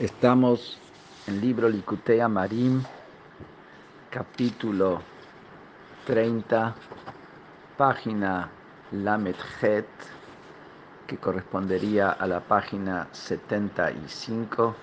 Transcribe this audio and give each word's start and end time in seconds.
Estamos 0.00 0.80
en 1.26 1.42
libro 1.42 1.68
Licutea 1.68 2.26
Marim, 2.26 2.82
capítulo 4.08 5.02
30, 6.06 6.74
página 7.76 8.48
Lamet 8.92 9.36
Het, 9.60 9.84
que 11.06 11.18
correspondería 11.18 12.12
a 12.12 12.26
la 12.26 12.40
página 12.40 13.08
75 13.12 14.74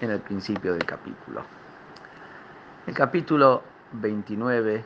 en 0.00 0.10
el 0.12 0.20
principio 0.20 0.74
del 0.74 0.84
capítulo. 0.84 1.42
El 2.86 2.94
capítulo 2.94 3.64
29 3.94 4.84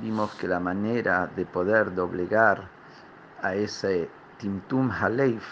vimos 0.00 0.34
que 0.36 0.48
la 0.48 0.60
manera 0.60 1.26
de 1.26 1.44
poder 1.44 1.94
doblegar 1.94 2.68
a 3.42 3.54
ese 3.54 4.08
Timtum 4.38 4.90
Haleif, 4.90 5.44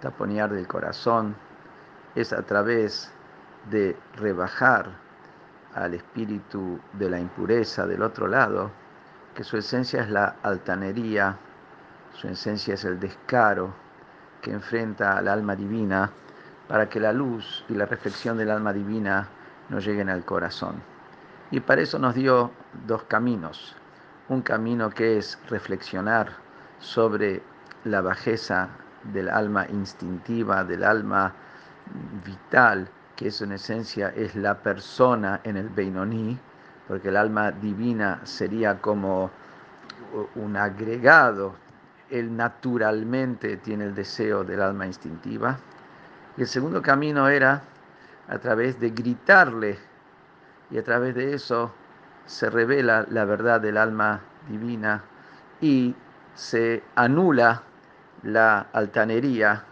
taponear 0.00 0.50
del 0.50 0.66
corazón, 0.66 1.36
es 2.14 2.32
a 2.32 2.42
través 2.42 3.12
de 3.70 3.96
rebajar 4.16 4.90
al 5.74 5.94
espíritu 5.94 6.80
de 6.94 7.10
la 7.10 7.20
impureza 7.20 7.86
del 7.86 8.02
otro 8.02 8.26
lado, 8.26 8.70
que 9.34 9.44
su 9.44 9.56
esencia 9.56 10.02
es 10.02 10.10
la 10.10 10.36
altanería, 10.42 11.36
su 12.14 12.28
esencia 12.28 12.74
es 12.74 12.84
el 12.84 12.98
descaro 12.98 13.72
que 14.42 14.50
enfrenta 14.50 15.16
al 15.16 15.28
alma 15.28 15.54
divina 15.54 16.10
para 16.66 16.88
que 16.88 17.00
la 17.00 17.12
luz 17.12 17.64
y 17.68 17.74
la 17.74 17.86
reflexión 17.86 18.36
del 18.38 18.50
alma 18.50 18.72
divina 18.72 19.28
no 19.68 19.78
lleguen 19.78 20.08
al 20.08 20.24
corazón. 20.24 20.82
Y 21.50 21.60
para 21.60 21.82
eso 21.82 21.98
nos 21.98 22.14
dio 22.14 22.50
dos 22.86 23.04
caminos. 23.04 23.76
Un 24.28 24.42
camino 24.42 24.90
que 24.90 25.18
es 25.18 25.38
reflexionar 25.48 26.28
sobre 26.78 27.42
la 27.84 28.00
bajeza 28.00 28.68
del 29.12 29.28
alma 29.28 29.66
instintiva, 29.68 30.64
del 30.64 30.84
alma 30.84 31.34
vital, 32.24 32.88
que 33.16 33.28
eso 33.28 33.44
en 33.44 33.52
esencia 33.52 34.08
es 34.16 34.34
la 34.36 34.54
persona 34.62 35.40
en 35.44 35.56
el 35.56 35.68
Beinoní, 35.68 36.38
porque 36.88 37.08
el 37.08 37.16
alma 37.16 37.50
divina 37.50 38.20
sería 38.24 38.80
como 38.80 39.30
un 40.34 40.56
agregado, 40.56 41.54
él 42.10 42.36
naturalmente 42.36 43.56
tiene 43.58 43.84
el 43.84 43.94
deseo 43.94 44.42
del 44.42 44.60
alma 44.60 44.86
instintiva. 44.86 45.58
Y 46.36 46.42
el 46.42 46.48
segundo 46.48 46.82
camino 46.82 47.28
era 47.28 47.62
a 48.28 48.38
través 48.38 48.80
de 48.80 48.90
gritarle, 48.90 49.78
y 50.70 50.78
a 50.78 50.84
través 50.84 51.14
de 51.14 51.34
eso 51.34 51.72
se 52.26 52.48
revela 52.48 53.06
la 53.10 53.24
verdad 53.24 53.60
del 53.60 53.76
alma 53.76 54.20
divina 54.48 55.02
y 55.60 55.94
se 56.34 56.82
anula 56.94 57.62
la 58.22 58.68
altanería 58.72 59.64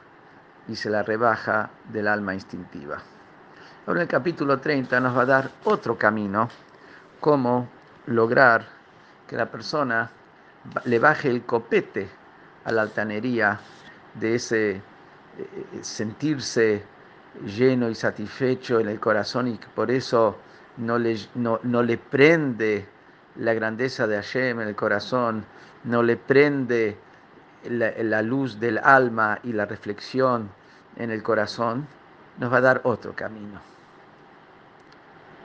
y 0.68 0.76
se 0.76 0.90
la 0.90 1.02
rebaja 1.02 1.70
del 1.90 2.06
alma 2.06 2.34
instintiva. 2.34 2.98
Ahora 3.86 4.02
el 4.02 4.08
capítulo 4.08 4.58
30 4.58 5.00
nos 5.00 5.16
va 5.16 5.22
a 5.22 5.26
dar 5.26 5.50
otro 5.64 5.96
camino, 5.96 6.48
cómo 7.20 7.68
lograr 8.06 8.66
que 9.26 9.36
la 9.36 9.50
persona 9.50 10.10
le 10.84 10.98
baje 10.98 11.30
el 11.30 11.42
copete 11.44 12.08
a 12.64 12.72
la 12.72 12.82
altanería 12.82 13.58
de 14.14 14.34
ese 14.34 14.70
eh, 14.72 14.82
sentirse 15.80 16.84
lleno 17.46 17.88
y 17.88 17.94
satisfecho 17.94 18.78
en 18.80 18.88
el 18.88 19.00
corazón 19.00 19.48
y 19.48 19.58
que 19.58 19.68
por 19.68 19.90
eso 19.90 20.36
no 20.76 20.98
le, 20.98 21.16
no, 21.34 21.60
no 21.62 21.82
le 21.82 21.96
prende 21.96 22.86
la 23.36 23.54
grandeza 23.54 24.06
de 24.06 24.16
Hashem 24.16 24.60
en 24.60 24.68
el 24.68 24.76
corazón, 24.76 25.44
no 25.84 26.02
le 26.02 26.16
prende 26.16 26.98
la 27.64 28.22
luz 28.22 28.60
del 28.60 28.78
alma 28.78 29.38
y 29.42 29.52
la 29.52 29.66
reflexión 29.66 30.50
en 30.98 31.10
el 31.10 31.22
corazón, 31.22 31.86
nos 32.36 32.52
va 32.52 32.58
a 32.58 32.60
dar 32.60 32.80
otro 32.84 33.14
camino. 33.14 33.60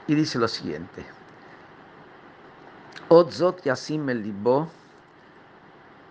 Y 0.06 0.14
dice 0.14 0.38
lo 0.38 0.48
siguiente. 0.48 1.06
Otzot 3.08 3.62
Yasim 3.62 4.08
el 4.10 4.22
Libo, 4.22 4.68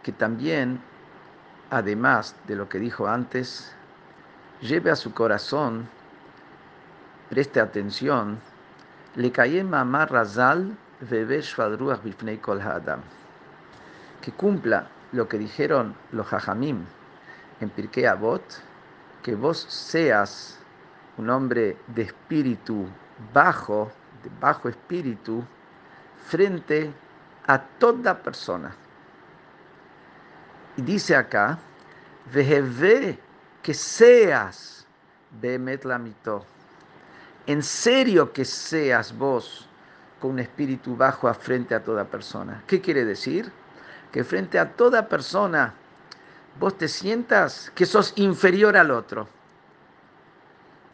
que 0.01 0.11
también, 0.11 0.81
además 1.69 2.35
de 2.47 2.55
lo 2.55 2.67
que 2.69 2.79
dijo 2.79 3.07
antes, 3.07 3.75
lleve 4.61 4.89
a 4.89 4.95
su 4.95 5.13
corazón, 5.13 5.87
preste 7.29 7.59
atención, 7.59 8.39
le 9.15 9.63
Mamar 9.63 10.11
Razal 10.11 10.75
Bifnei 11.01 12.37
Kol 12.37 12.61
Hadam, 12.61 13.01
que 14.21 14.31
cumpla 14.31 14.87
lo 15.11 15.27
que 15.27 15.37
dijeron 15.37 15.95
los 16.11 16.27
Jajamim 16.27 16.85
en 17.59 17.69
Pirkei 17.69 18.05
Avot, 18.05 18.43
que 19.23 19.33
vos 19.35 19.65
seas 19.69 20.59
un 21.17 21.29
hombre 21.29 21.77
de 21.87 22.03
espíritu 22.03 22.85
bajo, 23.33 23.91
de 24.21 24.29
bajo 24.39 24.69
espíritu, 24.69 25.43
frente 26.27 26.91
a 27.47 27.57
toda 27.59 28.21
persona. 28.21 28.75
Y 30.75 30.81
dice 30.81 31.15
acá, 31.15 31.57
ve 32.31 33.17
que 33.61 33.73
seas 33.73 34.85
Behemet 35.41 35.85
Lamito. 35.85 36.45
En 37.47 37.63
serio 37.63 38.31
que 38.31 38.45
seas 38.45 39.17
vos 39.17 39.67
con 40.19 40.31
un 40.31 40.39
espíritu 40.39 40.95
bajo 40.95 41.33
frente 41.33 41.75
a 41.75 41.83
toda 41.83 42.05
persona. 42.05 42.63
¿Qué 42.67 42.81
quiere 42.81 43.05
decir? 43.05 43.51
Que 44.11 44.23
frente 44.23 44.59
a 44.59 44.71
toda 44.71 45.07
persona 45.07 45.73
vos 46.59 46.77
te 46.77 46.87
sientas 46.87 47.71
que 47.75 47.85
sos 47.85 48.13
inferior 48.15 48.77
al 48.77 48.91
otro. 48.91 49.27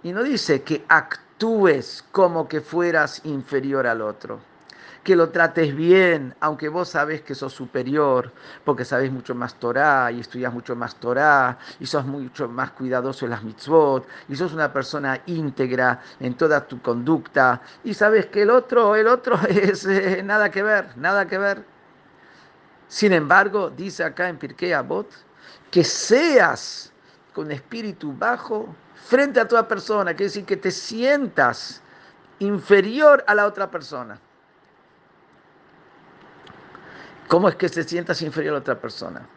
Y 0.03 0.11
no 0.11 0.23
dice 0.23 0.61
que 0.63 0.85
actúes 0.87 2.05
como 2.11 2.47
que 2.47 2.61
fueras 2.61 3.21
inferior 3.25 3.85
al 3.85 4.01
otro. 4.01 4.39
Que 5.03 5.15
lo 5.15 5.29
trates 5.29 5.75
bien, 5.75 6.35
aunque 6.39 6.67
vos 6.69 6.89
sabés 6.89 7.21
que 7.21 7.33
sos 7.33 7.53
superior, 7.53 8.31
porque 8.65 8.85
sabés 8.85 9.11
mucho 9.11 9.33
más 9.33 9.55
Torah 9.55 10.11
y 10.11 10.19
estudias 10.19 10.53
mucho 10.53 10.75
más 10.75 10.95
Torah 10.95 11.57
y 11.79 11.85
sos 11.85 12.05
mucho 12.05 12.47
más 12.49 12.71
cuidadoso 12.71 13.25
en 13.25 13.31
las 13.31 13.43
mitzvot 13.43 14.05
y 14.27 14.35
sos 14.35 14.53
una 14.53 14.71
persona 14.71 15.21
íntegra 15.25 16.01
en 16.19 16.35
toda 16.35 16.67
tu 16.67 16.81
conducta 16.81 17.61
y 17.83 17.93
sabes 17.93 18.27
que 18.27 18.41
el 18.41 18.49
otro, 18.49 18.95
el 18.95 19.07
otro 19.07 19.39
es 19.49 19.85
eh, 19.85 20.21
nada 20.23 20.51
que 20.51 20.63
ver, 20.63 20.97
nada 20.97 21.25
que 21.27 21.37
ver. 21.37 21.63
Sin 22.87 23.13
embargo, 23.13 23.69
dice 23.69 24.03
acá 24.03 24.27
en 24.29 24.37
Pirkei 24.37 24.73
Avot, 24.73 25.07
que 25.71 25.83
seas 25.83 26.91
con 27.33 27.51
espíritu 27.51 28.13
bajo 28.17 28.73
frente 29.05 29.39
a 29.39 29.47
toda 29.47 29.67
persona, 29.67 30.11
quiere 30.13 30.25
decir 30.25 30.45
que 30.45 30.57
te 30.57 30.71
sientas 30.71 31.81
inferior 32.39 33.23
a 33.27 33.35
la 33.35 33.45
otra 33.45 33.69
persona. 33.69 34.19
¿Cómo 37.27 37.47
es 37.47 37.55
que 37.55 37.69
te 37.69 37.83
sientas 37.83 38.21
inferior 38.21 38.53
a 38.53 38.57
la 38.57 38.61
otra 38.61 38.79
persona? 38.79 39.27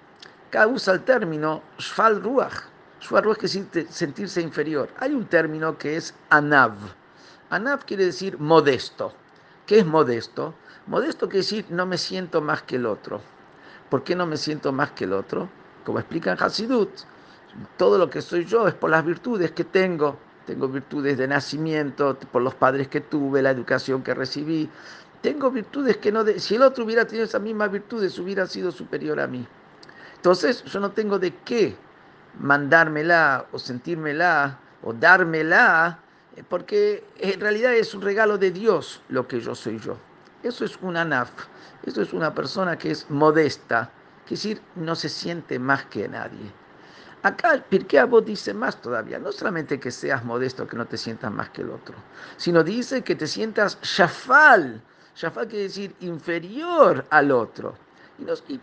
Acá 0.49 0.67
usa 0.67 0.95
el 0.95 1.03
término 1.03 1.63
shfal 1.79 2.23
ruach. 2.23 2.65
Shfal 3.01 3.23
ruach 3.25 3.39
quiere 3.39 3.65
decir 3.65 3.87
sentirse 3.91 4.41
inferior. 4.41 4.89
Hay 4.99 5.13
un 5.13 5.27
término 5.27 5.77
que 5.77 5.97
es 5.97 6.15
anav. 6.31 6.73
Anav 7.51 7.85
quiere 7.85 8.07
decir 8.07 8.39
modesto. 8.39 9.13
¿Qué 9.67 9.81
es 9.81 9.87
modesto? 9.87 10.55
Modesto 10.87 11.29
quiere 11.29 11.39
decir 11.39 11.67
no 11.69 11.87
me 11.87 11.99
siento 11.99 12.41
más 12.41 12.63
que 12.63 12.77
el 12.77 12.87
otro. 12.87 13.21
¿Por 13.91 14.05
qué 14.05 14.17
no 14.17 14.27
me 14.27 14.37
siento 14.37 14.73
más 14.73 14.93
que 14.93 15.05
el 15.05 15.13
otro? 15.13 15.49
Como 15.85 15.99
explica 15.99 16.33
en 16.33 16.39
todo 17.77 17.99
lo 17.99 18.09
que 18.09 18.23
soy 18.23 18.45
yo 18.45 18.67
es 18.67 18.75
por 18.75 18.91
las 18.91 19.05
virtudes 19.05 19.51
que 19.53 19.65
tengo. 19.65 20.17
Tengo 20.47 20.69
virtudes 20.69 21.19
de 21.19 21.29
nacimiento, 21.29 22.19
por 22.33 22.43
los 22.43 22.55
padres 22.55 22.89
que 22.89 23.01
tuve, 23.01 23.43
la 23.43 23.51
educación 23.51 24.03
que 24.03 24.15
recibí. 24.15 24.69
Tengo 25.21 25.51
virtudes 25.51 25.99
que 25.99 26.11
no... 26.11 26.25
Si 26.39 26.57
el 26.57 26.63
otro 26.63 26.85
hubiera 26.85 27.07
tenido 27.07 27.25
esas 27.25 27.41
mismas 27.41 27.71
virtudes, 27.71 28.19
hubiera 28.19 28.47
sido 28.47 28.73
superior 28.73 29.21
a 29.21 29.27
mí. 29.27 29.47
Entonces 30.17 30.65
yo 30.65 30.81
no 30.81 30.91
tengo 30.91 31.19
de 31.19 31.35
qué 31.45 31.77
mandármela 32.39 33.47
o 33.53 33.59
sentírmela 33.59 34.59
o 34.83 34.93
dármela, 34.93 35.99
eh, 36.37 36.43
porque 36.49 37.05
en 37.19 37.41
realidad 37.41 37.75
es 37.75 37.95
un 37.95 38.03
regalo 38.03 38.39
de 38.39 38.51
Dios 38.51 39.03
lo 39.09 39.27
que 39.29 39.41
yo 39.41 39.55
soy 39.55 39.79
yo. 39.79 39.97
Eso 40.43 40.65
es 40.65 40.79
un 40.83 40.97
anaf, 40.97 41.31
eso 41.85 42.03
es 42.03 42.13
una 42.13 42.35
persona 42.35 42.77
que 42.77 42.91
es 42.91 43.09
modesta, 43.11 43.91
que 44.27 44.35
decir, 44.35 44.61
no 44.77 44.95
se 44.95 45.09
siente 45.09 45.59
más 45.59 45.85
que 45.87 46.09
nadie. 46.09 46.53
Acá 47.23 47.55
el 47.55 47.63
Pirkei 47.63 48.01
dice 48.25 48.53
más 48.53 48.81
todavía, 48.81 49.19
no 49.19 49.31
solamente 49.31 49.79
que 49.79 49.93
seas 49.93 50.25
modesto, 50.25 50.67
que 50.67 50.77
no 50.77 50.87
te 50.87 50.97
sientas 50.97 51.31
más 51.31 51.51
que 51.51 51.63
el 51.63 51.71
otro, 51.71 51.95
sino 52.37 52.65
dice 52.65 53.03
que 53.03 53.15
te 53.15 53.29
sientas 53.29 53.79
shafal. 53.81 54.83
Shafal 55.15 55.47
quiere 55.47 55.65
decir 55.65 55.95
inferior 56.01 57.05
al 57.11 57.31
otro. 57.31 57.75
Y, 58.19 58.61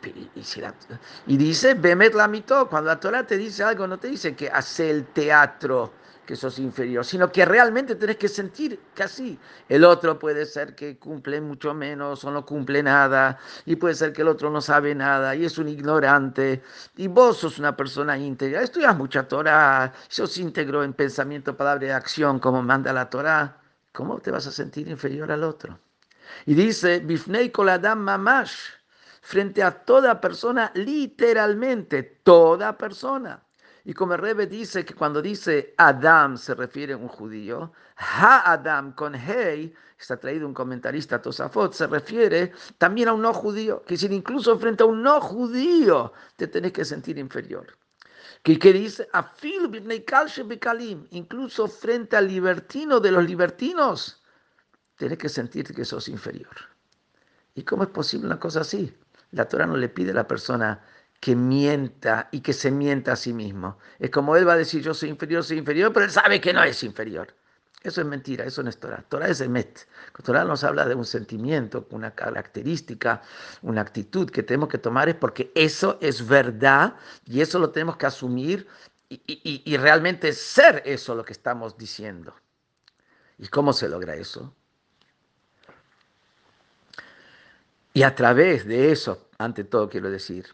y, 1.28 1.38
dice, 1.38 1.74
Bemet 1.74 2.14
la 2.14 2.30
cuando 2.70 2.90
la 2.90 3.00
Torah 3.00 3.26
te 3.26 3.38
dice 3.38 3.64
algo, 3.64 3.88
no 3.88 3.98
te 3.98 4.08
dice 4.08 4.36
que 4.36 4.50
hace 4.50 4.90
el 4.90 5.06
teatro, 5.08 5.92
que 6.30 6.36
sos 6.36 6.60
inferior, 6.60 7.04
sino 7.04 7.32
que 7.32 7.44
realmente 7.44 7.96
tenés 7.96 8.18
que 8.18 8.28
sentir 8.28 8.80
que 8.94 9.02
así. 9.02 9.40
El 9.68 9.84
otro 9.84 10.20
puede 10.20 10.46
ser 10.46 10.76
que 10.76 11.00
cumple 11.00 11.42
mucho 11.42 11.74
menos 11.74 12.24
o 12.24 12.30
no 12.30 12.46
cumple 12.46 12.84
nada, 12.84 13.40
y 13.66 13.78
puede 13.78 13.96
ser 13.96 14.14
que 14.14 14.22
el 14.22 14.28
otro 14.28 14.52
no 14.52 14.62
sabe 14.62 14.94
nada 14.94 15.34
y 15.36 15.44
es 15.44 15.58
un 15.58 15.68
ignorante, 15.68 16.62
y 16.98 17.08
vos 17.08 17.38
sos 17.38 17.58
una 17.58 17.76
persona 17.76 18.16
íntegra, 18.16 18.62
estudias 18.62 18.96
mucha 18.96 19.28
Torah, 19.28 19.92
sos 20.08 20.38
íntegro 20.38 20.84
en 20.84 20.94
pensamiento, 20.94 21.58
palabra 21.58 21.88
y 21.88 21.90
acción, 21.90 22.38
como 22.38 22.62
manda 22.62 22.94
la 22.94 23.10
Torah, 23.10 23.58
¿cómo 23.92 24.20
te 24.20 24.30
vas 24.30 24.46
a 24.46 24.52
sentir 24.52 24.88
inferior 24.88 25.32
al 25.32 25.44
otro? 25.44 25.80
Y 26.46 26.54
dice, 26.54 27.00
Bifnei 27.00 27.50
Koladam 27.50 28.02
Mamash, 28.02 28.54
frente 29.22 29.64
a 29.64 29.72
toda 29.72 30.22
persona, 30.22 30.72
literalmente, 30.76 32.04
toda 32.22 32.78
persona. 32.78 33.42
Y 33.86 33.94
como 33.94 34.14
el 34.14 34.20
Rebbe 34.20 34.48
dice 34.48 34.86
que 34.86 34.94
cuando 34.94 35.22
dice 35.22 35.74
Adam 35.78 36.38
se 36.38 36.54
refiere 36.54 36.94
a 36.94 36.98
un 36.98 37.08
judío, 37.08 37.72
Ha-Adam 37.98 38.94
con 38.94 39.16
Hey, 39.16 39.74
está 40.00 40.18
traído 40.18 40.48
un 40.48 40.54
comentarista 40.54 41.22
Tosafot, 41.22 41.74
se 41.74 41.88
refiere 41.88 42.54
también 42.78 43.10
a 43.10 43.14
un 43.14 43.22
no 43.22 43.34
judío. 43.34 43.84
Que 43.84 43.96
decir, 43.96 44.12
incluso 44.12 44.58
frente 44.58 44.84
a 44.84 44.86
un 44.86 45.04
no 45.04 45.20
judío 45.20 46.14
te 46.36 46.48
tenés 46.48 46.72
que 46.72 46.86
sentir 46.86 47.18
inferior. 47.18 47.78
Que, 48.44 48.58
que 48.58 48.72
dice, 48.72 49.10
incluso 51.12 51.68
frente 51.68 52.16
al 52.16 52.28
libertino 52.28 53.00
de 53.00 53.12
los 53.12 53.26
libertinos, 53.26 54.24
tenés 54.96 55.18
que 55.18 55.30
sentir 55.30 55.74
que 55.74 55.84
sos 55.84 56.08
inferior. 56.08 56.56
¿Y 57.56 57.64
cómo 57.64 57.84
es 57.84 57.90
posible 57.90 58.28
una 58.28 58.40
cosa 58.40 58.62
así? 58.62 58.96
La 59.32 59.48
Torah 59.48 59.66
no 59.66 59.76
le 59.76 59.90
pide 59.90 60.12
a 60.12 60.16
la 60.16 60.28
persona 60.28 60.82
que 61.20 61.36
mienta 61.36 62.30
y 62.32 62.42
que 62.42 62.54
se 62.54 62.72
mienta 62.72 63.14
a 63.14 63.16
sí 63.16 63.34
mismo. 63.34 63.78
Es 64.00 64.10
como 64.10 64.36
él 64.36 64.48
va 64.48 64.54
a 64.54 64.58
decir 64.58 64.82
yo 64.82 64.94
soy 64.94 65.10
inferior, 65.10 65.44
soy 65.44 65.58
inferior, 65.58 65.92
pero 65.92 66.06
él 66.06 66.12
sabe 66.12 66.40
que 66.40 66.54
no 66.54 66.64
es 66.64 66.84
inferior. 66.84 67.34
Eso 67.82 68.02
es 68.02 68.08
mentira, 68.08 68.44
eso 68.44 68.62
no 68.62 68.70
es 68.70 68.78
Torah. 68.78 69.06
Torah 69.08 69.30
es 69.30 69.40
Emet. 69.40 69.88
Torah 70.24 70.44
nos 70.44 70.66
habla 70.66 70.86
de 70.86 70.96
un 70.96 71.06
sentimiento, 71.06 71.88
una 71.92 72.12
característica, 72.12 73.22
una 73.62 73.82
actitud 73.82 74.30
que 74.30 74.44
tenemos 74.44 74.68
que 74.68 74.78
tomar 74.78 75.08
es 75.08 75.16
porque 75.16 75.52
eso 75.56 75.98
es 76.02 76.28
verdad 76.28 76.96
y 77.26 77.40
eso 77.40 77.58
lo 77.58 77.70
tenemos 77.70 77.96
que 77.96 78.06
asumir 78.06 78.68
y, 79.10 79.64
y 79.66 79.78
realmente 79.78 80.34
ser 80.34 80.84
eso 80.86 81.16
lo 81.16 81.24
que 81.24 81.34
estamos 81.34 81.78
diciendo. 81.78 82.36
¿Y 83.38 83.48
cómo 83.48 83.72
se 83.72 83.88
logra 83.88 84.16
eso? 84.16 84.54
Y 87.94 88.04
a 88.04 88.14
través 88.14 88.66
de 88.66 88.92
eso, 88.92 89.30
ante 89.38 89.64
todo 89.64 89.90
quiero 89.90 90.12
decir, 90.12 90.46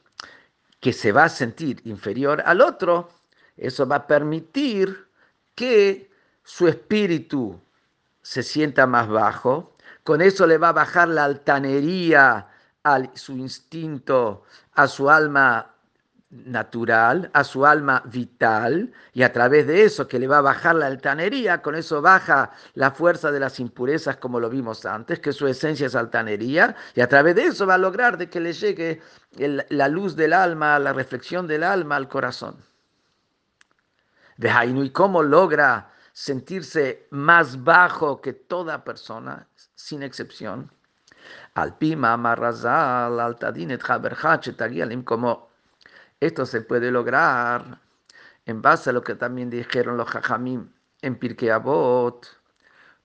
que 0.86 0.94
se 0.94 1.12
va 1.12 1.24
a 1.24 1.30
sentir 1.30 1.82
inferior 1.86 2.44
al 2.46 2.62
otro, 2.62 3.10
eso 3.58 3.88
va 3.88 3.96
a 3.96 4.06
permitir 4.06 5.08
que 5.56 6.12
su 6.44 6.68
espíritu 6.68 7.60
se 8.22 8.44
sienta 8.44 8.86
más 8.86 9.08
bajo, 9.08 9.76
con 10.04 10.22
eso 10.22 10.46
le 10.46 10.60
va 10.60 10.70
a 10.70 10.74
bajar 10.74 11.08
la 11.08 11.24
altanería 11.24 12.50
a 12.84 13.02
su 13.16 13.36
instinto, 13.36 14.44
a 14.74 14.88
su 14.88 15.10
alma 15.10 15.74
natural, 16.46 17.30
a 17.34 17.44
su 17.44 17.66
alma 17.66 18.04
vital, 18.06 18.92
y 19.14 19.24
a 19.24 19.32
través 19.32 19.68
de 19.68 19.84
eso 19.84 20.08
que 20.08 20.20
le 20.20 20.28
va 20.28 20.40
a 20.40 20.42
bajar 20.42 20.76
la 20.76 20.88
altanería, 20.88 21.62
con 21.62 21.76
eso 21.76 22.02
baja 22.02 22.52
la 22.74 22.92
fuerza 22.92 23.32
de 23.32 23.40
las 23.40 23.60
impurezas 23.60 24.18
como 24.18 24.40
lo 24.40 24.50
vimos 24.50 24.86
antes, 24.86 25.20
que 25.20 25.34
su 25.34 25.48
esencia 25.48 25.88
es 25.88 25.96
altanería, 25.96 26.76
y 26.94 27.02
a 27.02 27.08
través 27.08 27.36
de 27.36 27.46
eso 27.46 27.66
va 27.66 27.76
a 27.76 27.78
lograr 27.78 28.18
de 28.18 28.30
que 28.30 28.40
le 28.40 28.54
llegue 28.54 29.02
la 29.70 29.88
luz 29.88 30.16
del 30.16 30.34
alma, 30.34 30.78
la 30.80 30.94
reflexión 30.94 31.48
del 31.48 31.64
alma 31.64 31.96
al 31.96 32.10
corazón. 32.10 32.58
De 34.38 34.52
¿y 34.66 34.90
cómo 34.90 35.24
logra 35.24 35.92
sentirse 36.12 37.08
más 37.12 37.64
bajo 37.64 38.20
que 38.22 38.34
toda 38.34 38.84
persona, 38.84 39.48
sin 39.76 40.04
excepción? 40.04 40.70
Al 41.54 41.78
pima, 41.78 42.18
como 45.06 45.55
esto 46.20 46.46
se 46.46 46.62
puede 46.62 46.92
lograr 46.92 47.82
en 48.46 48.62
base 48.62 48.90
a 48.90 48.94
lo 48.94 49.04
que 49.04 49.16
también 49.16 49.50
dijeron 49.50 49.98
los 49.98 50.10
jajamim 50.10 50.72
en 51.02 51.18
Pirkei 51.18 51.50
Avot. 51.50 52.28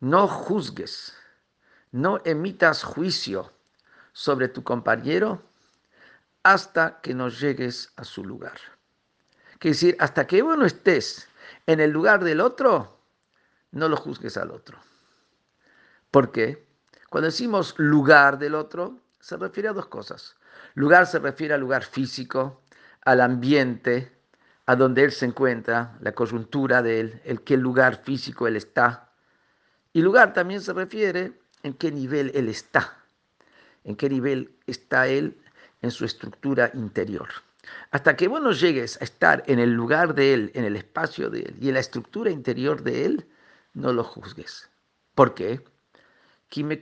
No 0.00 0.28
juzgues, 0.28 1.16
no 1.92 2.20
emitas 2.24 2.82
juicio 2.82 3.52
sobre 4.12 4.48
tu 4.48 4.62
compañero 4.62 5.42
hasta 6.42 7.00
que 7.00 7.14
no 7.14 7.28
llegues 7.28 7.92
a 7.96 8.04
su 8.04 8.24
lugar. 8.24 8.58
Quiere 9.58 9.74
decir, 9.74 9.96
hasta 9.98 10.26
que 10.26 10.40
vos 10.42 10.56
no 10.56 10.64
estés 10.64 11.28
en 11.66 11.80
el 11.80 11.90
lugar 11.90 12.24
del 12.24 12.40
otro, 12.40 12.98
no 13.72 13.88
lo 13.88 13.96
juzgues 13.96 14.36
al 14.36 14.50
otro. 14.50 14.78
¿Por 16.10 16.32
qué? 16.32 16.66
Cuando 17.10 17.26
decimos 17.26 17.74
lugar 17.76 18.38
del 18.38 18.54
otro, 18.54 18.98
se 19.20 19.36
refiere 19.36 19.68
a 19.68 19.72
dos 19.72 19.86
cosas. 19.86 20.36
Lugar 20.74 21.06
se 21.06 21.18
refiere 21.18 21.54
al 21.54 21.60
lugar 21.60 21.84
físico, 21.84 22.59
al 23.02 23.20
ambiente, 23.20 24.12
a 24.66 24.76
donde 24.76 25.04
él 25.04 25.12
se 25.12 25.26
encuentra, 25.26 25.96
la 26.00 26.12
coyuntura 26.12 26.82
de 26.82 27.00
él, 27.00 27.22
el 27.24 27.42
qué 27.42 27.56
lugar 27.56 28.02
físico 28.04 28.46
él 28.46 28.56
está. 28.56 29.12
Y 29.92 30.02
lugar 30.02 30.32
también 30.32 30.60
se 30.60 30.72
refiere 30.72 31.32
en 31.62 31.74
qué 31.74 31.90
nivel 31.90 32.30
él 32.34 32.48
está, 32.48 32.96
en 33.84 33.96
qué 33.96 34.08
nivel 34.08 34.56
está 34.66 35.08
él 35.08 35.36
en 35.82 35.90
su 35.90 36.04
estructura 36.04 36.70
interior. 36.74 37.28
Hasta 37.90 38.16
que 38.16 38.28
vos 38.28 38.40
no 38.40 38.52
llegues 38.52 39.00
a 39.00 39.04
estar 39.04 39.42
en 39.46 39.58
el 39.58 39.72
lugar 39.72 40.14
de 40.14 40.34
él, 40.34 40.50
en 40.54 40.64
el 40.64 40.76
espacio 40.76 41.30
de 41.30 41.40
él 41.42 41.56
y 41.60 41.68
en 41.68 41.74
la 41.74 41.80
estructura 41.80 42.30
interior 42.30 42.82
de 42.82 43.04
él, 43.04 43.28
no 43.74 43.92
lo 43.92 44.04
juzgues. 44.04 44.70
¿Por 45.14 45.34
qué? 45.34 45.64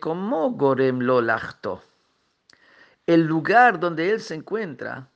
como 0.01 0.51
gorem 0.53 1.01
lo 1.01 1.21
El 3.07 3.25
lugar 3.27 3.81
donde 3.81 4.11
él 4.11 4.21
se 4.21 4.35
encuentra 4.35 5.11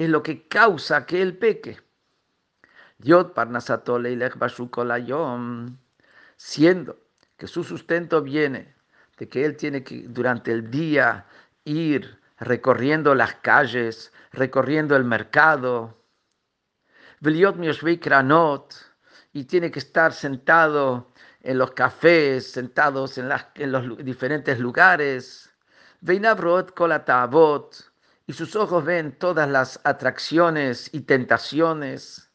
es 0.00 0.08
lo 0.08 0.22
que 0.22 0.48
causa 0.48 1.04
que 1.04 1.20
él 1.20 1.36
peque. 1.36 1.78
Yod 3.00 3.32
siendo 6.36 6.98
que 7.36 7.46
su 7.46 7.62
sustento 7.62 8.22
viene 8.22 8.74
de 9.18 9.28
que 9.28 9.44
él 9.44 9.58
tiene 9.58 9.84
que 9.84 10.04
durante 10.08 10.52
el 10.52 10.70
día 10.70 11.26
ir 11.64 12.18
recorriendo 12.38 13.14
las 13.14 13.34
calles, 13.36 14.10
recorriendo 14.32 14.96
el 14.96 15.04
mercado, 15.04 16.02
y 19.32 19.44
tiene 19.44 19.70
que 19.70 19.78
estar 19.80 20.14
sentado 20.14 21.12
en 21.42 21.58
los 21.58 21.72
cafés, 21.72 22.50
sentados 22.50 23.18
en, 23.18 23.30
en 23.54 23.72
los 23.72 24.02
diferentes 24.02 24.58
lugares, 24.58 25.50
Veinavrot 26.00 26.72
kolatavot, 26.72 27.89
y 28.30 28.32
sus 28.32 28.54
ojos 28.54 28.84
ven 28.84 29.18
todas 29.18 29.48
las 29.48 29.80
atracciones 29.82 30.88
y 30.94 31.00
tentaciones. 31.00 32.30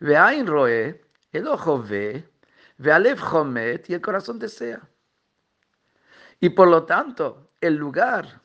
Veain 0.00 0.48
roe, 0.48 1.00
el 1.30 1.46
ojo 1.46 1.80
ve, 1.80 2.28
vealev 2.78 3.22
homet 3.22 3.88
y 3.88 3.94
el 3.94 4.00
corazón 4.00 4.40
desea. 4.40 4.80
Y 6.40 6.48
por 6.48 6.66
lo 6.66 6.82
tanto, 6.86 7.52
el 7.60 7.76
lugar 7.76 8.40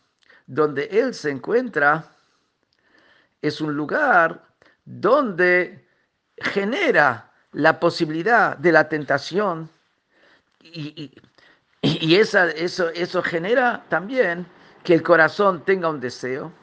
donde 0.46 0.84
él 0.84 1.16
se 1.16 1.32
encuentra 1.32 2.12
es 3.42 3.60
un 3.60 3.74
lugar 3.74 4.46
donde 4.86 5.88
genera 6.38 7.32
la 7.54 7.80
posibilidad 7.80 8.56
de 8.56 8.72
la 8.72 8.88
tentación 8.88 9.68
y, 10.62 11.12
eso 11.82 13.24
genera 13.24 13.84
también 13.90 14.46
que 14.84 14.94
el 14.94 15.02
corazón 15.02 15.66
tenga 15.66 15.90
un 15.90 16.00
deseo 16.00 16.54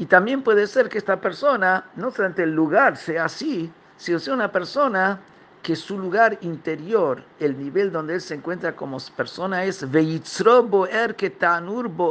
y 0.00 0.06
también 0.06 0.42
puede 0.42 0.66
ser 0.66 0.88
que 0.88 0.96
esta 0.96 1.20
persona, 1.20 1.84
no 1.94 2.10
solamente 2.10 2.44
el 2.44 2.54
lugar 2.54 2.96
sea 2.96 3.26
así, 3.26 3.70
sino 3.98 4.18
sea 4.18 4.32
una 4.32 4.50
persona 4.50 5.20
que 5.62 5.76
su 5.76 5.98
lugar 5.98 6.38
interior, 6.40 7.22
el 7.38 7.58
nivel 7.58 7.92
donde 7.92 8.14
él 8.14 8.22
se 8.22 8.32
encuentra 8.34 8.74
como 8.74 8.96
persona 9.14 9.62
es 9.62 9.90
boer 9.90 11.16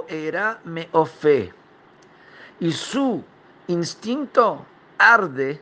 era 0.07 0.59
me 0.65 0.87
ofe. 0.91 1.51
Y 2.59 2.71
su 2.71 3.23
instinto 3.65 4.63
arde 4.99 5.59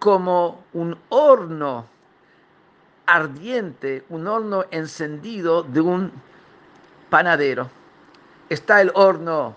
como 0.00 0.64
un 0.72 0.98
horno 1.10 1.86
ardiente, 3.06 4.04
un 4.08 4.26
horno 4.26 4.64
encendido 4.72 5.62
de 5.62 5.80
un 5.80 6.10
panadero. 7.08 7.70
Está 8.48 8.80
el 8.80 8.90
horno 8.96 9.54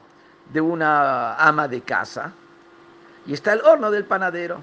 de 0.51 0.61
una 0.61 1.35
ama 1.35 1.67
de 1.67 1.81
casa 1.81 2.33
y 3.25 3.33
está 3.33 3.53
el 3.53 3.61
horno 3.61 3.91
del 3.91 4.05
panadero. 4.05 4.61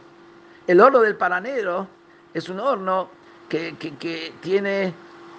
El 0.66 0.80
horno 0.80 1.00
del 1.00 1.16
panadero 1.16 1.86
es 2.34 2.48
un 2.48 2.60
horno 2.60 3.08
que, 3.48 3.74
tiene 4.40 4.94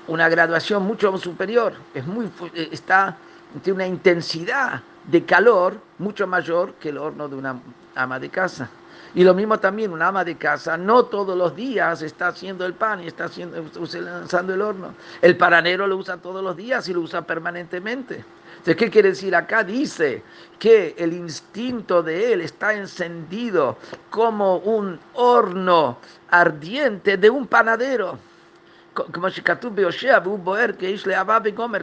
una 0.07 0.27
graduación 0.27 0.83
mucho 0.83 1.17
superior, 1.17 1.73
es 1.93 2.05
muy, 2.05 2.29
está, 2.71 3.17
tiene 3.63 3.75
una 3.75 3.87
intensidad 3.87 4.81
de 5.05 5.25
calor 5.25 5.77
mucho 5.99 6.27
mayor 6.27 6.73
que 6.73 6.89
el 6.89 6.97
horno 6.97 7.29
de 7.29 7.35
una 7.35 7.59
ama 7.95 8.19
de 8.19 8.29
casa. 8.29 8.69
Y 9.13 9.23
lo 9.23 9.33
mismo 9.33 9.59
también, 9.59 9.91
un 9.91 10.01
ama 10.01 10.23
de 10.23 10.37
casa 10.37 10.77
no 10.77 11.05
todos 11.05 11.37
los 11.37 11.55
días 11.55 12.01
está 12.01 12.29
haciendo 12.29 12.65
el 12.65 12.73
pan 12.73 13.03
y 13.03 13.07
está 13.07 13.25
haciendo, 13.25 13.61
usando 13.79 14.53
el 14.53 14.61
horno. 14.61 14.93
El 15.21 15.35
paranero 15.37 15.85
lo 15.87 15.97
usa 15.97 16.17
todos 16.17 16.43
los 16.43 16.55
días 16.55 16.87
y 16.87 16.93
lo 16.93 17.01
usa 17.01 17.21
permanentemente. 17.21 18.23
Entonces, 18.51 18.75
¿qué 18.75 18.89
quiere 18.89 19.09
decir 19.09 19.35
acá? 19.35 19.63
Dice 19.63 20.23
que 20.59 20.95
el 20.97 21.13
instinto 21.13 22.03
de 22.03 22.33
él 22.33 22.41
está 22.41 22.73
encendido 22.73 23.77
como 24.09 24.57
un 24.57 24.99
horno 25.15 25.97
ardiente 26.29 27.17
de 27.17 27.29
un 27.29 27.47
panadero 27.47 28.17
como 28.93 29.29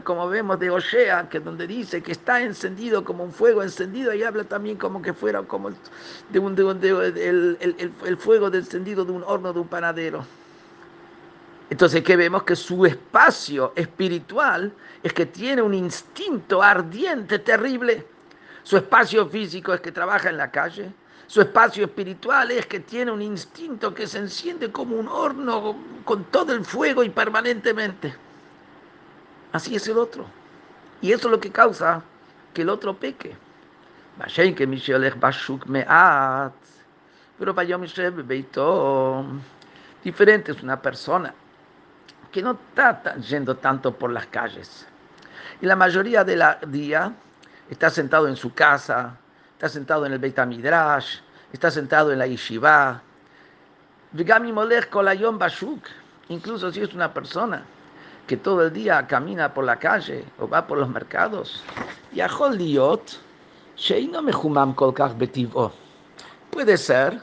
como 0.04 0.28
vemos 0.28 0.58
de 0.58 0.70
Oshea, 0.70 1.28
que 1.28 1.40
donde 1.40 1.66
dice 1.66 2.02
que 2.02 2.12
está 2.12 2.42
encendido 2.42 3.02
como 3.02 3.24
un 3.24 3.32
fuego 3.32 3.62
encendido, 3.62 4.12
y 4.12 4.22
habla 4.22 4.44
también 4.44 4.76
como 4.76 5.00
que 5.00 5.14
fuera 5.14 5.42
como 5.42 5.70
de 6.28 6.38
un, 6.38 6.54
el, 6.58 7.56
el, 8.04 8.16
fuego 8.18 8.50
de 8.50 8.58
encendido 8.58 9.04
de 9.06 9.12
un 9.12 9.24
horno 9.24 9.52
de 9.52 9.60
un 9.60 9.68
panadero. 9.68 10.24
Entonces, 11.70 12.02
¿qué 12.02 12.16
vemos? 12.16 12.42
Que 12.42 12.56
su 12.56 12.84
espacio 12.84 13.72
espiritual 13.74 14.72
es 15.02 15.12
que 15.12 15.26
tiene 15.26 15.62
un 15.62 15.74
instinto 15.74 16.62
ardiente, 16.62 17.38
terrible. 17.38 18.06
Su 18.62 18.76
espacio 18.76 19.26
físico 19.26 19.72
es 19.72 19.80
que 19.80 19.92
trabaja 19.92 20.28
en 20.28 20.36
la 20.36 20.50
calle, 20.50 20.92
su 21.26 21.40
espacio 21.40 21.84
espiritual 21.84 22.50
es 22.50 22.66
que 22.66 22.80
tiene 22.80 23.10
un 23.10 23.20
instinto 23.20 23.92
que 23.94 24.06
se 24.06 24.18
enciende 24.18 24.72
como 24.72 24.96
un 24.96 25.08
horno 25.08 25.76
con 26.04 26.24
todo 26.24 26.52
el 26.54 26.64
fuego 26.64 27.02
y 27.02 27.10
permanentemente. 27.10 28.14
Así 29.52 29.76
es 29.76 29.86
el 29.88 29.98
otro. 29.98 30.24
Y 31.00 31.12
eso 31.12 31.28
es 31.28 31.32
lo 31.32 31.40
que 31.40 31.50
causa 31.50 32.02
que 32.54 32.62
el 32.62 32.70
otro 32.70 32.94
peque. 32.94 33.36
Pero 37.38 37.54
diferente 40.02 40.52
es 40.52 40.62
una 40.62 40.80
persona 40.80 41.34
que 42.32 42.42
no 42.42 42.52
está 42.52 43.16
yendo 43.16 43.56
tanto 43.56 43.94
por 43.94 44.10
las 44.10 44.26
calles. 44.26 44.86
Y 45.60 45.66
la 45.66 45.76
mayoría 45.76 46.24
del 46.24 46.42
día 46.68 47.12
está 47.70 47.90
sentado 47.90 48.28
en 48.28 48.36
su 48.36 48.52
casa, 48.54 49.16
está 49.58 49.68
sentado 49.68 50.06
en 50.06 50.12
el 50.12 50.20
Beit 50.20 50.38
Midrash, 50.46 51.18
está 51.52 51.68
sentado 51.68 52.12
en 52.12 52.20
la 52.20 52.28
Yeshiva. 52.28 53.02
Incluso 56.28 56.70
si 56.70 56.80
es 56.80 56.94
una 56.94 57.12
persona 57.12 57.64
que 58.28 58.36
todo 58.36 58.66
el 58.66 58.72
día 58.72 59.04
camina 59.08 59.52
por 59.52 59.64
la 59.64 59.74
calle 59.74 60.24
o 60.38 60.48
va 60.48 60.64
por 60.64 60.78
los 60.78 60.88
mercados. 60.88 61.64
Puede 66.52 66.76
ser 66.76 67.20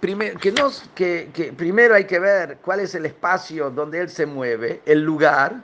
primero, 0.00 0.38
que, 0.38 0.52
no, 0.52 0.68
que, 0.94 1.30
que 1.32 1.54
primero 1.54 1.94
hay 1.94 2.04
que 2.04 2.18
ver 2.18 2.58
cuál 2.60 2.80
es 2.80 2.94
el 2.94 3.06
espacio 3.06 3.70
donde 3.70 4.00
él 4.02 4.10
se 4.10 4.26
mueve, 4.26 4.82
el 4.84 5.00
lugar. 5.00 5.62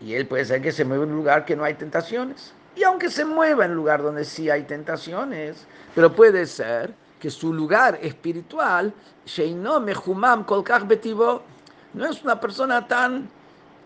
Y 0.00 0.14
él 0.14 0.26
puede 0.26 0.44
ser 0.44 0.60
que 0.60 0.72
se 0.72 0.84
mueve 0.84 1.04
en 1.04 1.10
un 1.10 1.16
lugar 1.18 1.44
que 1.44 1.54
no 1.54 1.62
hay 1.62 1.74
tentaciones. 1.74 2.52
Y 2.74 2.84
aunque 2.84 3.10
se 3.10 3.24
mueva 3.24 3.64
en 3.64 3.74
lugar 3.74 4.02
donde 4.02 4.24
sí 4.24 4.48
hay 4.48 4.62
tentaciones, 4.62 5.66
pero 5.94 6.12
puede 6.14 6.46
ser 6.46 6.94
que 7.20 7.30
su 7.30 7.52
lugar 7.52 7.98
espiritual, 8.02 8.92
no 11.94 12.06
es 12.06 12.22
una 12.24 12.40
persona 12.40 12.88
tan 12.88 13.28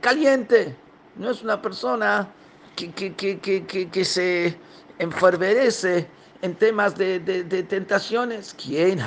caliente, 0.00 0.76
no 1.16 1.30
es 1.30 1.42
una 1.42 1.60
persona 1.60 2.28
que, 2.76 2.92
que, 2.92 3.14
que, 3.14 3.88
que 3.90 4.04
se 4.04 4.56
enferverece 4.98 6.08
en 6.42 6.54
temas 6.54 6.96
de, 6.96 7.18
de, 7.20 7.44
de 7.44 7.62
tentaciones. 7.64 8.54
¿Quién? 8.54 9.00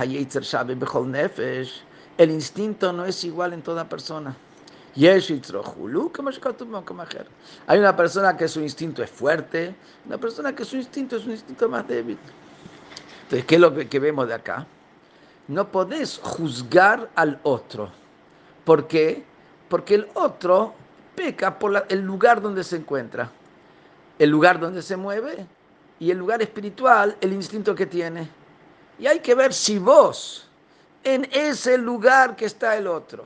El 2.17 2.31
instinto 2.31 2.91
no 2.91 3.05
es 3.05 3.24
igual 3.24 3.53
en 3.53 3.62
toda 3.62 3.88
persona. 3.88 4.36
Hay 7.67 7.79
una 7.79 7.96
persona 7.96 8.36
que 8.36 8.48
su 8.48 8.62
instinto 8.62 9.03
es 9.03 9.10
fuerte, 9.10 9.75
una 10.05 10.17
persona 10.17 10.55
que 10.55 10.65
su 10.65 10.77
instinto 10.77 11.17
es 11.17 11.25
un 11.25 11.31
instinto 11.31 11.69
más 11.69 11.88
débil. 11.88 12.17
Entonces, 13.24 13.46
¿qué 13.46 13.55
es 13.55 13.62
lo 13.62 13.74
que 13.74 14.00
vemos 14.00 14.27
de 14.27 14.34
acá? 14.34 14.65
No 15.48 15.72
podés 15.72 16.19
juzgar 16.22 17.10
al 17.15 17.39
otro. 17.43 17.91
¿Por 18.65 18.88
qué? 18.88 19.24
Porque 19.67 19.96
el 19.96 20.08
otro 20.15 20.74
peca 21.15 21.58
por 21.58 21.86
el 21.89 22.01
lugar 22.01 22.41
donde 22.41 22.63
se 22.63 22.77
encuentra, 22.77 23.29
el 24.17 24.29
lugar 24.29 24.60
donde 24.60 24.81
se 24.81 24.96
mueve 24.98 25.46
y 26.00 26.12
el 26.12 26.17
lugar 26.17 26.41
espiritual, 26.41 27.15
el 27.22 27.34
instinto 27.34 27.75
que 27.75 27.86
tiene. 27.86 28.29
Y 28.98 29.08
hay 29.08 29.19
que 29.19 29.36
ver 29.36 29.53
si 29.53 29.79
vos, 29.79 30.48
en 31.03 31.27
ese 31.31 31.77
lugar 31.77 32.36
que 32.36 32.46
está 32.46 32.77
el 32.77 32.88
otro, 32.88 33.25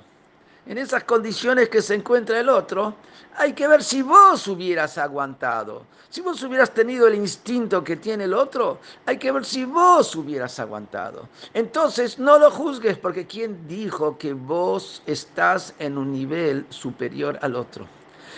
en 0.66 0.78
esas 0.78 1.04
condiciones 1.04 1.70
que 1.70 1.82
se 1.82 1.96
encuentra 1.96 2.40
el 2.40 2.50
otro, 2.50 2.96
hay 3.36 3.54
que 3.54 3.68
ver 3.68 3.84
si 3.84 4.02
vos 4.02 4.48
hubieras 4.48 4.98
aguantado. 4.98 5.86
Si 6.10 6.22
vos 6.22 6.42
hubieras 6.44 6.72
tenido 6.72 7.08
el 7.08 7.16
instinto 7.16 7.84
que 7.84 7.96
tiene 7.96 8.26
el 8.26 8.34
otro, 8.34 8.80
hay 9.06 9.18
que 9.18 9.32
ver 9.32 9.44
si 9.44 9.66
vos 9.66 10.16
hubieras 10.16 10.60
aguantado. 10.60 11.28
Entonces 11.54 12.20
no 12.20 12.38
lo 12.38 12.52
juzgues 12.52 12.98
porque 12.98 13.26
¿quién 13.26 13.68
dijo 13.68 14.18
que 14.18 14.34
vos 14.34 15.02
estás 15.08 15.74
en 15.80 15.98
un 15.98 16.12
nivel 16.12 16.66
superior 16.70 17.40
al 17.42 17.56
otro? 17.56 17.88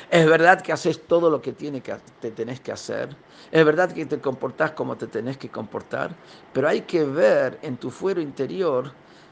Es 0.09 0.25
verdad 0.25 0.61
que 0.61 0.71
haces 0.71 1.05
todo 1.05 1.29
lo 1.29 1.41
que, 1.41 1.51
tiene 1.51 1.81
que 1.81 1.95
te 2.21 2.31
tenés 2.31 2.59
que 2.59 2.71
hacer. 2.71 3.09
Es 3.51 3.65
verdad 3.65 3.91
que 3.91 4.05
te 4.05 4.19
comportás 4.19 4.71
como 4.71 4.95
te 4.95 5.07
tenés 5.07 5.37
que 5.37 5.49
comportar. 5.49 6.15
Pero 6.53 6.69
hay 6.69 6.81
que 6.81 7.03
ver 7.03 7.59
en 7.61 7.77
tu 7.77 7.91
fuero 7.91 8.21
interior 8.21 8.91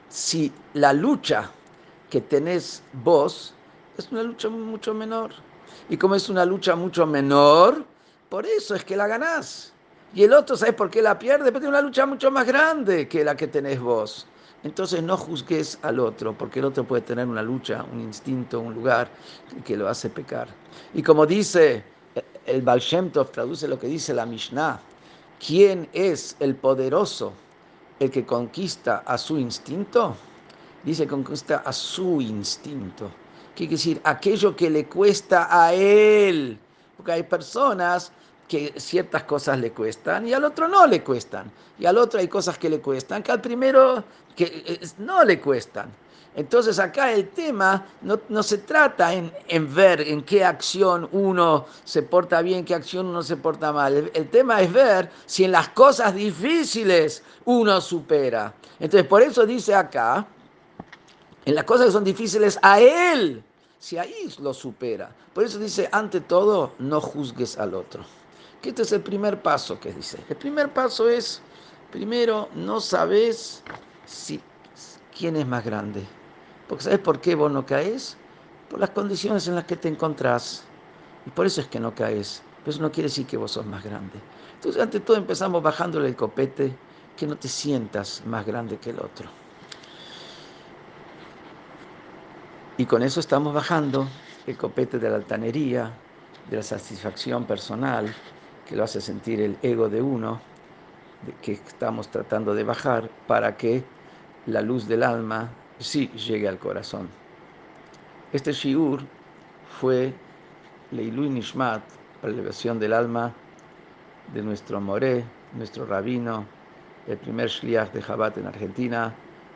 si 0.10 0.52
la 0.74 0.94
lucha 0.94 1.50
que 2.14 2.22
tenés 2.22 2.84
vos 3.02 3.56
es 3.98 4.12
una 4.12 4.22
lucha 4.22 4.48
mucho 4.48 4.94
menor. 4.94 5.32
Y 5.90 5.98
como 5.98 6.14
es 6.14 6.30
una 6.30 6.46
lucha 6.46 6.76
mucho 6.76 7.08
menor, 7.08 7.84
por 8.30 8.46
eso 8.46 8.76
es 8.76 8.86
que 8.86 8.96
la 8.96 9.08
ganás. 9.08 9.74
Y 10.14 10.22
el 10.22 10.32
otro, 10.34 10.56
¿sabes 10.56 10.76
por 10.76 10.92
qué 10.92 11.02
la 11.02 11.18
pierde? 11.18 11.52
Porque 11.52 11.66
es 11.66 11.70
una 11.70 11.82
lucha 11.82 12.06
mucho 12.06 12.30
más 12.30 12.46
grande 12.46 13.08
que 13.08 13.24
la 13.24 13.36
que 13.36 13.48
tenés 13.48 13.80
vos. 13.82 14.28
Entonces 14.64 15.02
no 15.02 15.18
juzgues 15.18 15.80
al 15.82 16.00
otro, 16.00 16.38
porque 16.38 16.60
el 16.60 16.66
otro 16.66 16.84
puede 16.84 17.02
tener 17.02 17.26
una 17.26 17.42
lucha, 17.42 17.84
un 17.92 18.02
instinto, 18.02 18.60
un 18.60 18.76
lugar 18.76 19.10
que 19.66 19.76
lo 19.76 19.90
hace 19.90 20.08
pecar. 20.12 20.50
Y 20.94 21.02
como 21.02 21.26
dice 21.26 21.84
el 22.46 22.62
Baal 22.62 22.80
Shem 22.80 23.10
Tov, 23.10 23.32
traduce 23.32 23.68
lo 23.68 23.80
que 23.80 23.88
dice 23.88 24.14
la 24.14 24.28
Mishnah, 24.28 24.80
¿quién 25.44 25.90
es 25.94 26.36
el 26.40 26.54
poderoso, 26.58 27.34
el 28.00 28.12
que 28.12 28.24
conquista 28.24 29.02
a 29.04 29.18
su 29.18 29.40
instinto? 29.40 30.16
Dice 30.84 31.08
conquista 31.08 31.64
a 31.66 31.74
su 31.74 32.22
instinto. 32.22 33.10
¿Qué 33.56 33.68
quiere 33.68 33.72
decir? 33.74 34.02
Aquello 34.04 34.56
que 34.56 34.70
le 34.70 34.86
cuesta 34.86 35.48
a 35.50 35.74
él. 35.74 36.58
Porque 36.98 37.12
hay 37.12 37.24
personas 37.24 38.12
que 38.48 38.74
ciertas 38.78 39.24
cosas 39.24 39.60
le 39.60 39.72
cuestan 39.72 40.28
y 40.28 40.34
al 40.34 40.44
otro 40.44 40.68
no 40.68 40.86
le 40.86 41.04
cuestan. 41.04 41.52
Y 41.80 41.86
al 41.86 41.98
otro 41.98 42.20
hay 42.20 42.28
cosas 42.28 42.58
que 42.58 42.70
le 42.70 42.80
cuestan 42.80 43.24
que 43.24 43.32
al 43.32 43.42
primero 43.42 44.04
que 44.36 44.80
no 45.00 45.24
le 45.24 45.40
cuestan. 45.40 45.90
Entonces 46.36 46.80
acá 46.80 47.12
el 47.12 47.30
tema 47.30 47.86
no, 48.02 48.20
no 48.30 48.42
se 48.42 48.58
trata 48.60 49.14
en, 49.14 49.32
en, 49.48 49.74
ver 49.74 50.02
en 50.02 50.24
qué 50.24 50.44
acción 50.44 51.08
uno 51.12 51.68
se 51.84 52.02
porta 52.02 52.42
bien, 52.42 52.66
qué 52.66 52.74
acción 52.74 53.06
uno 53.06 53.22
se 53.22 53.38
porta 53.38 53.72
mal. 53.72 53.94
El, 53.96 54.12
el, 54.16 54.30
tema 54.30 54.60
es 54.62 54.74
ver 54.74 55.12
si 55.28 55.44
en 55.44 55.52
las 55.52 55.70
cosas 55.70 56.16
difíciles 56.16 57.22
uno 57.46 57.80
supera. 57.80 58.52
Entonces 58.80 59.08
por 59.08 59.22
eso 59.22 59.46
dice 59.46 59.76
acá, 59.76 60.26
en 61.46 61.56
las 61.56 61.64
cosas 61.66 61.88
que 61.88 61.92
son 61.92 62.04
difíciles 62.04 62.58
a 62.62 62.80
Él, 62.80 63.44
si 63.80 63.98
ahí 63.98 64.34
lo 64.40 64.54
supera. 64.54 65.14
Por 65.34 65.44
eso 65.44 65.60
dice, 65.60 65.90
ante 65.92 66.22
todo, 66.22 66.72
no 66.80 67.02
juzgues 67.02 67.58
al 67.58 67.74
otro. 67.74 68.06
Que 68.62 68.70
este 68.70 68.84
es 68.84 68.92
el 68.94 69.02
primer 69.02 69.42
paso 69.42 69.80
que 69.80 69.92
dice. 69.92 70.20
El 70.30 70.38
primer 70.38 70.72
paso 70.72 71.10
es, 71.10 71.42
primero, 71.92 72.48
no 72.56 72.80
sabes 72.80 73.62
si, 74.06 74.40
quién 75.18 75.36
es 75.36 75.46
más 75.46 75.66
grande. 75.66 76.06
Porque 76.70 76.86
¿sabes 76.86 77.00
por 77.00 77.20
qué 77.20 77.36
vos 77.36 77.52
no 77.52 77.66
caes? 77.66 78.16
Por 78.70 78.80
las 78.80 78.92
condiciones 78.92 79.48
en 79.50 79.56
las 79.56 79.66
que 79.66 79.76
te 79.76 79.90
encontrás. 79.90 80.64
Y 81.26 81.30
por 81.32 81.46
eso 81.46 81.60
es 81.60 81.68
que 81.68 81.80
no 81.80 81.94
caes. 81.94 82.42
Pero 82.60 82.72
eso 82.72 82.82
no 82.82 82.92
quiere 82.92 83.10
decir 83.10 83.28
que 83.28 83.36
vos 83.36 83.52
sos 83.52 83.66
más 83.66 83.84
grande. 83.84 84.18
Entonces, 84.56 84.82
ante 84.82 85.02
todo, 85.02 85.18
empezamos 85.18 85.62
bajándole 85.62 86.08
el 86.08 86.16
copete, 86.16 86.74
que 87.18 87.28
no 87.28 87.36
te 87.36 87.50
sientas 87.50 88.24
más 88.26 88.46
grande 88.46 88.78
que 88.78 88.92
el 88.92 89.00
otro. 89.00 89.43
Y 92.76 92.88
con 92.88 93.04
eso 93.04 93.20
estamos 93.20 93.54
bajando 93.54 94.08
el 94.48 94.58
copete 94.58 94.98
de 94.98 95.08
la 95.08 95.18
altanería, 95.18 95.92
de 96.50 96.58
la 96.58 96.64
satisfacción 96.64 97.46
personal, 97.46 98.12
que 98.68 98.76
lo 98.76 98.84
hace 98.84 99.00
sentir 99.00 99.42
el 99.42 99.58
ego 99.62 99.90
de 99.90 100.02
uno, 100.02 100.40
que 101.44 101.52
estamos 101.52 102.08
tratando 102.08 102.56
de 102.56 102.64
bajar 102.64 103.10
para 103.28 103.56
que 103.56 103.84
la 104.48 104.62
luz 104.62 104.88
del 104.88 105.04
alma 105.04 105.50
sí 105.78 106.08
llegue 106.16 106.48
al 106.48 106.58
corazón. 106.58 107.08
Este 108.32 108.52
shiur 108.52 109.02
fue 109.80 110.12
Leilui 110.92 111.30
Nishmat, 111.30 111.84
la 112.24 112.30
elevación 112.30 112.80
del 112.80 112.94
alma 112.94 113.32
de 114.34 114.42
nuestro 114.42 114.82
Moré, 114.82 115.24
nuestro 115.56 115.86
rabino, 115.86 116.44
el 117.08 117.18
primer 117.18 117.50
shliach 117.50 117.92
de 117.92 118.02
Jabat 118.02 118.40
en 118.40 118.48
Argentina, 118.48 119.14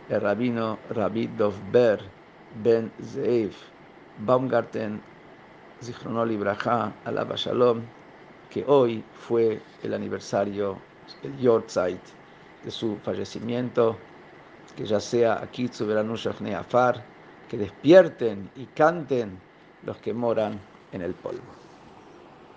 el 0.07 0.21
rabino 0.21 0.77
Rabbi 0.91 1.25
Dovber 1.27 2.16
Ben 2.63 2.91
Zeev 2.99 3.53
Baumgarten, 4.17 4.99
Zichronol 5.83 6.31
Ibrahá, 6.31 6.91
Alaba 7.05 7.35
Shalom, 7.35 7.83
que 8.49 8.65
hoy 8.67 9.03
fue 9.13 9.59
el 9.83 9.93
aniversario, 9.93 10.75
el 11.21 11.37
Yortzeit 11.37 12.01
de 12.63 12.71
su 12.71 12.97
fallecimiento, 13.03 13.95
que 14.75 14.85
ya 14.85 14.99
sea 14.99 15.39
aquí 15.41 15.67
Soberano 15.67 16.15
Afar, 16.57 17.05
que 17.47 17.57
despierten 17.57 18.49
y 18.55 18.65
canten 18.67 19.37
los 19.83 19.97
que 19.97 20.13
moran 20.13 20.59
en 20.91 21.01
el 21.03 21.13
polvo. 21.13 21.66